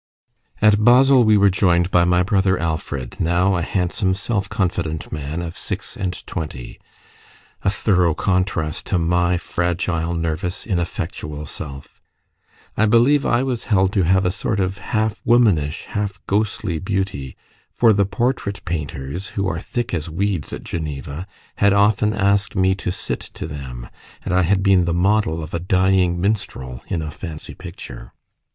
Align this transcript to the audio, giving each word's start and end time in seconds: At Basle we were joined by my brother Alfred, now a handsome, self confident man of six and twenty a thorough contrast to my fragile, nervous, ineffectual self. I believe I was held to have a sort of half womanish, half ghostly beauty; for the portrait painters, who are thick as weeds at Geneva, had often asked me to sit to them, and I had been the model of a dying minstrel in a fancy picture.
At 0.63 0.83
Basle 0.83 1.23
we 1.23 1.37
were 1.37 1.51
joined 1.51 1.91
by 1.91 2.05
my 2.05 2.23
brother 2.23 2.57
Alfred, 2.57 3.17
now 3.19 3.55
a 3.55 3.61
handsome, 3.61 4.15
self 4.15 4.49
confident 4.49 5.11
man 5.11 5.43
of 5.43 5.55
six 5.55 5.95
and 5.95 6.25
twenty 6.25 6.79
a 7.61 7.69
thorough 7.69 8.15
contrast 8.15 8.87
to 8.87 8.97
my 8.97 9.37
fragile, 9.37 10.15
nervous, 10.15 10.65
ineffectual 10.65 11.45
self. 11.45 12.01
I 12.75 12.87
believe 12.87 13.27
I 13.27 13.43
was 13.43 13.65
held 13.65 13.93
to 13.93 14.01
have 14.01 14.25
a 14.25 14.31
sort 14.31 14.59
of 14.59 14.79
half 14.79 15.21
womanish, 15.23 15.83
half 15.85 16.19
ghostly 16.25 16.79
beauty; 16.79 17.37
for 17.71 17.93
the 17.93 18.03
portrait 18.07 18.65
painters, 18.65 19.27
who 19.37 19.47
are 19.47 19.59
thick 19.59 19.93
as 19.93 20.09
weeds 20.09 20.51
at 20.51 20.63
Geneva, 20.63 21.27
had 21.57 21.73
often 21.73 22.11
asked 22.11 22.55
me 22.55 22.73
to 22.73 22.91
sit 22.91 23.19
to 23.35 23.45
them, 23.45 23.87
and 24.25 24.33
I 24.33 24.41
had 24.41 24.63
been 24.63 24.85
the 24.85 24.95
model 24.95 25.43
of 25.43 25.53
a 25.53 25.59
dying 25.59 26.19
minstrel 26.19 26.81
in 26.87 27.03
a 27.03 27.11
fancy 27.11 27.53
picture. 27.53 28.13